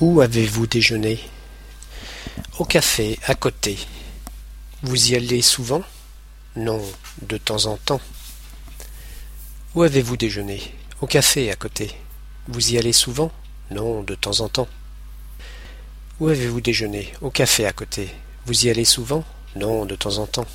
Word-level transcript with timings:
Où 0.00 0.20
avez-vous 0.20 0.66
déjeuné? 0.66 1.20
Au 2.58 2.64
café, 2.64 3.16
à 3.26 3.36
côté. 3.36 3.78
Vous 4.82 5.12
y 5.12 5.14
allez 5.14 5.40
souvent? 5.40 5.82
Non, 6.56 6.82
de 7.22 7.36
temps 7.36 7.66
en 7.66 7.76
temps. 7.76 8.00
Où 9.76 9.84
avez-vous 9.84 10.16
déjeuné? 10.16 10.60
Au 11.00 11.06
café, 11.06 11.48
à 11.52 11.54
côté. 11.54 11.94
Vous 12.48 12.72
y 12.72 12.78
allez 12.78 12.92
souvent? 12.92 13.30
Non, 13.70 14.02
de 14.02 14.16
temps 14.16 14.40
en 14.40 14.48
temps. 14.48 14.68
Où 16.18 16.28
avez-vous 16.28 16.60
déjeuné? 16.60 17.12
Au 17.20 17.30
café, 17.30 17.64
à 17.64 17.72
côté. 17.72 18.08
Vous 18.46 18.66
y 18.66 18.70
allez 18.70 18.84
souvent? 18.84 19.24
Non, 19.54 19.86
de 19.86 19.94
temps 19.94 20.18
en 20.18 20.26
temps. 20.26 20.46